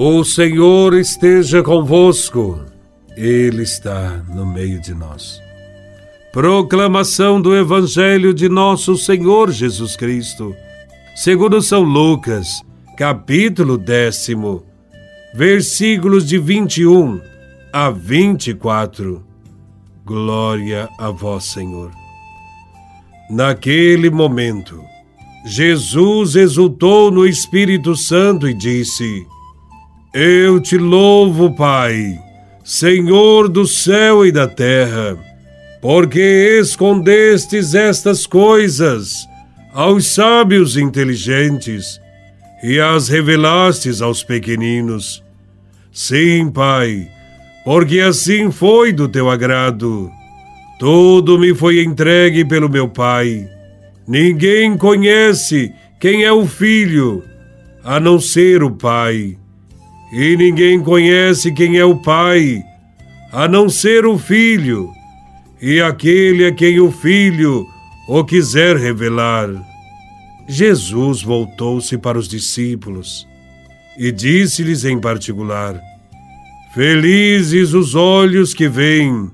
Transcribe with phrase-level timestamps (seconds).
[0.00, 2.64] O Senhor esteja convosco,
[3.16, 5.42] Ele está no meio de nós.
[6.32, 10.54] Proclamação do Evangelho de Nosso Senhor Jesus Cristo,
[11.16, 12.62] segundo São Lucas,
[12.96, 14.64] capítulo décimo,
[15.34, 17.20] versículos de 21
[17.72, 19.20] a 24.
[20.06, 21.90] Glória a Vós, Senhor.
[23.28, 24.80] Naquele momento,
[25.44, 29.26] Jesus exultou no Espírito Santo e disse:
[30.14, 32.18] Eu te louvo, Pai,
[32.64, 35.18] Senhor do céu e da terra,
[35.82, 39.28] porque escondestes estas coisas
[39.74, 42.00] aos sábios inteligentes
[42.62, 45.22] e as revelastes aos pequeninos.
[45.92, 47.06] Sim, Pai,
[47.62, 50.10] porque assim foi do teu agrado.
[50.78, 53.46] Tudo me foi entregue pelo meu Pai.
[54.06, 57.22] Ninguém conhece quem é o Filho,
[57.84, 59.36] a não ser o Pai.
[60.12, 62.62] E ninguém conhece quem é o Pai,
[63.30, 64.90] a não ser o Filho,
[65.60, 67.66] e aquele a quem o Filho
[68.08, 69.48] o quiser revelar.
[70.48, 73.28] Jesus voltou-se para os discípulos
[73.98, 75.78] e disse-lhes em particular:
[76.72, 79.30] Felizes os olhos que veem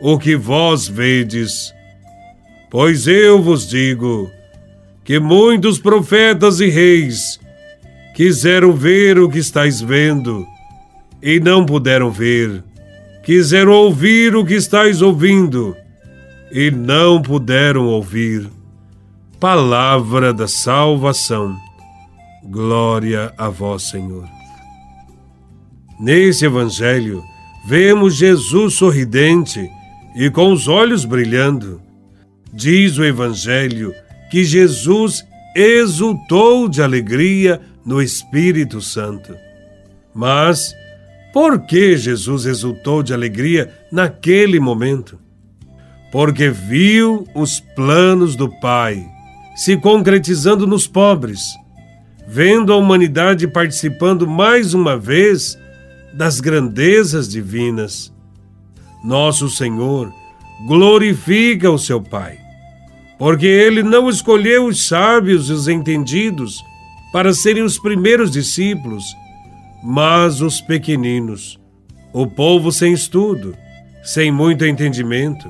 [0.00, 1.72] o que vós vedes.
[2.70, 4.30] Pois eu vos digo
[5.04, 7.40] que muitos profetas e reis
[8.18, 10.44] quiseram ver o que estáis vendo
[11.22, 12.64] e não puderam ver,
[13.22, 15.76] quiseram ouvir o que estáis ouvindo
[16.50, 18.50] e não puderam ouvir.
[19.38, 21.56] Palavra da salvação.
[22.42, 24.26] Glória a vós, Senhor.
[26.00, 27.22] Nesse evangelho,
[27.68, 29.70] vemos Jesus sorridente
[30.16, 31.80] e com os olhos brilhando.
[32.52, 33.94] Diz o evangelho
[34.28, 35.24] que Jesus
[35.54, 39.34] exultou de alegria no Espírito Santo.
[40.14, 40.74] Mas
[41.32, 45.18] por que Jesus exultou de alegria naquele momento?
[46.12, 49.08] Porque viu os planos do Pai
[49.56, 51.40] se concretizando nos pobres,
[52.26, 55.58] vendo a humanidade participando mais uma vez
[56.12, 58.12] das grandezas divinas.
[59.02, 60.12] Nosso Senhor
[60.66, 62.38] glorifica o seu Pai,
[63.18, 66.62] porque ele não escolheu os sábios e os entendidos
[67.12, 69.04] para serem os primeiros discípulos,
[69.82, 71.58] mas os pequeninos,
[72.12, 73.56] o povo sem estudo,
[74.02, 75.48] sem muito entendimento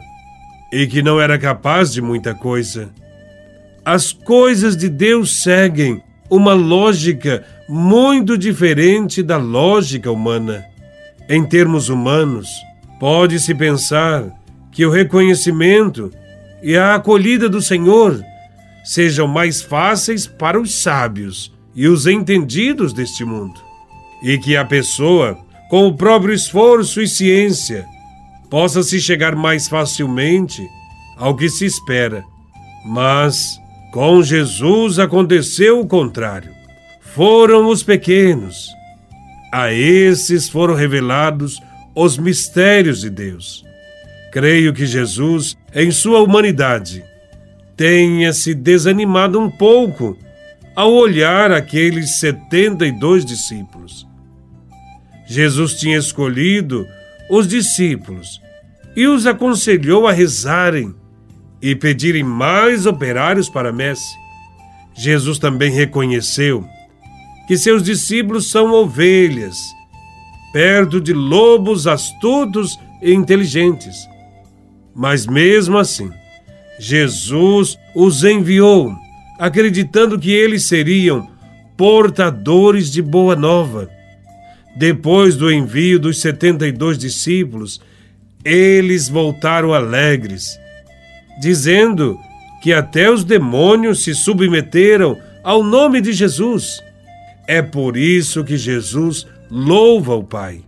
[0.72, 2.90] e que não era capaz de muita coisa.
[3.84, 10.64] As coisas de Deus seguem uma lógica muito diferente da lógica humana.
[11.28, 12.48] Em termos humanos,
[13.00, 14.24] pode-se pensar
[14.70, 16.10] que o reconhecimento
[16.62, 18.22] e a acolhida do Senhor
[18.84, 23.60] sejam mais fáceis para os sábios e os entendidos deste mundo,
[24.22, 25.38] e que a pessoa,
[25.70, 27.86] com o próprio esforço e ciência,
[28.50, 30.66] possa se chegar mais facilmente
[31.16, 32.24] ao que se espera.
[32.84, 33.58] Mas
[33.92, 36.50] com Jesus aconteceu o contrário.
[37.00, 38.68] Foram os pequenos.
[39.52, 41.60] A esses foram revelados
[41.94, 43.64] os mistérios de Deus.
[44.30, 47.02] Creio que Jesus, em sua humanidade,
[47.78, 50.18] tenha se desanimado um pouco
[50.74, 54.06] ao olhar aqueles setenta e dois discípulos.
[55.26, 56.84] Jesus tinha escolhido
[57.30, 58.40] os discípulos
[58.96, 60.92] e os aconselhou a rezarem
[61.62, 64.16] e pedirem mais operários para messe,
[64.96, 66.64] Jesus também reconheceu
[67.46, 69.56] que seus discípulos são ovelhas,
[70.52, 73.96] perto de lobos astutos e inteligentes.
[74.94, 76.10] Mas mesmo assim,
[76.78, 78.94] Jesus os enviou,
[79.38, 81.28] acreditando que eles seriam
[81.76, 83.90] portadores de boa nova.
[84.76, 87.80] Depois do envio dos setenta e dois discípulos,
[88.44, 90.58] eles voltaram alegres
[91.38, 92.18] dizendo
[92.60, 96.82] que até os demônios se submeteram ao nome de Jesus.
[97.46, 100.60] É por isso que Jesus louva o Pai.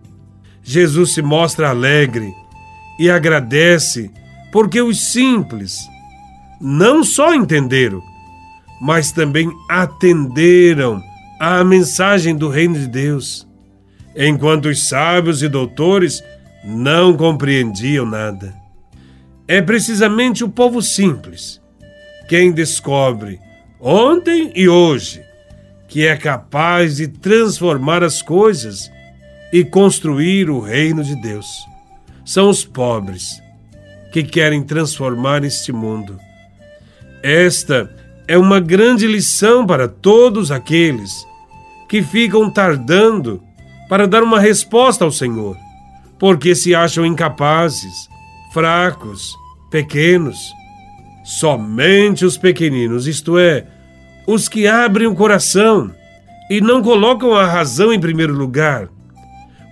[0.62, 2.32] Jesus se mostra alegre
[2.98, 4.10] e agradece
[4.52, 5.78] porque os simples
[6.60, 8.02] não só entenderam,
[8.80, 11.02] mas também atenderam
[11.40, 13.48] à mensagem do Reino de Deus,
[14.14, 16.22] enquanto os sábios e doutores
[16.64, 18.54] não compreendiam nada.
[19.48, 21.60] É precisamente o povo simples
[22.28, 23.40] quem descobre,
[23.80, 25.20] ontem e hoje,
[25.88, 28.88] que é capaz de transformar as coisas
[29.52, 31.48] e construir o reino de Deus.
[32.24, 33.42] São os pobres
[34.12, 36.20] que querem transformar este mundo.
[37.22, 37.90] Esta
[38.26, 41.26] é uma grande lição para todos aqueles
[41.88, 43.42] que ficam tardando
[43.88, 45.56] para dar uma resposta ao Senhor,
[46.18, 48.08] porque se acham incapazes,
[48.52, 49.34] fracos,
[49.70, 50.38] pequenos.
[51.24, 53.66] Somente os pequeninos, isto é,
[54.26, 55.92] os que abrem o coração
[56.48, 58.88] e não colocam a razão em primeiro lugar,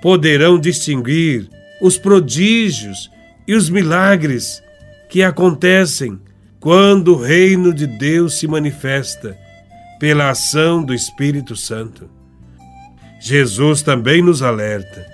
[0.02, 1.48] poderão distinguir
[1.80, 3.10] os prodígios
[3.46, 4.62] e os milagres
[5.08, 6.20] que acontecem
[6.60, 9.36] quando o reino de Deus se manifesta
[9.98, 12.08] pela ação do Espírito Santo.
[13.20, 15.06] Jesus também nos alerta: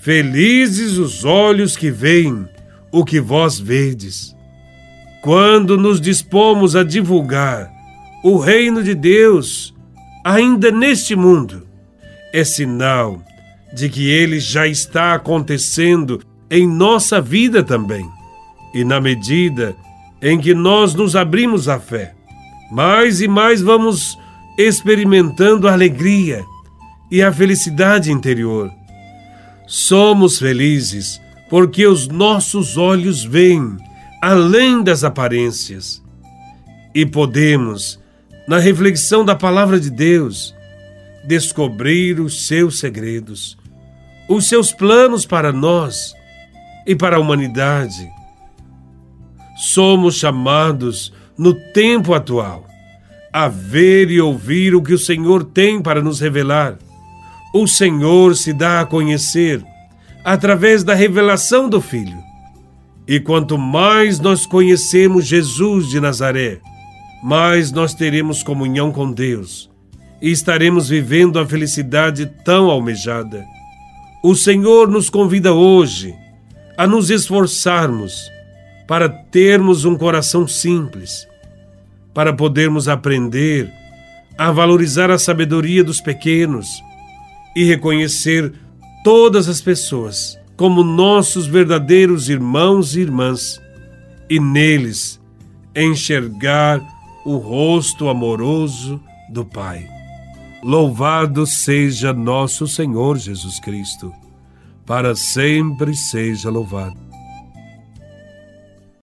[0.00, 2.46] Felizes os olhos que veem
[2.92, 4.34] o que vós vedes.
[5.22, 7.70] Quando nos dispomos a divulgar
[8.24, 9.74] o reino de Deus
[10.24, 11.66] ainda neste mundo,
[12.32, 13.22] é sinal
[13.72, 18.08] de que ele já está acontecendo em nossa vida também.
[18.74, 19.76] E na medida
[20.22, 22.14] em que nós nos abrimos à fé,
[22.70, 24.18] mais e mais vamos
[24.58, 26.44] experimentando a alegria
[27.10, 28.70] e a felicidade interior.
[29.66, 33.76] Somos felizes porque os nossos olhos veem
[34.20, 36.02] além das aparências
[36.94, 37.98] e podemos,
[38.46, 40.54] na reflexão da palavra de Deus,
[41.24, 43.56] descobrir os seus segredos,
[44.28, 46.14] os seus planos para nós
[46.86, 48.19] e para a humanidade.
[49.60, 52.66] Somos chamados no tempo atual
[53.30, 56.78] a ver e ouvir o que o Senhor tem para nos revelar.
[57.52, 59.62] O Senhor se dá a conhecer
[60.24, 62.18] através da revelação do Filho.
[63.06, 66.58] E quanto mais nós conhecemos Jesus de Nazaré,
[67.22, 69.70] mais nós teremos comunhão com Deus
[70.22, 73.44] e estaremos vivendo a felicidade tão almejada.
[74.24, 76.14] O Senhor nos convida hoje
[76.78, 78.30] a nos esforçarmos
[78.90, 81.24] para termos um coração simples,
[82.12, 83.72] para podermos aprender
[84.36, 86.82] a valorizar a sabedoria dos pequenos
[87.54, 88.52] e reconhecer
[89.04, 93.60] todas as pessoas como nossos verdadeiros irmãos e irmãs,
[94.28, 95.20] e neles
[95.72, 96.82] enxergar
[97.24, 99.86] o rosto amoroso do Pai.
[100.64, 104.12] Louvado seja nosso Senhor Jesus Cristo,
[104.84, 107.09] para sempre seja louvado.